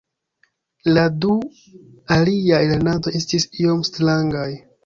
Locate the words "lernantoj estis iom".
2.73-3.89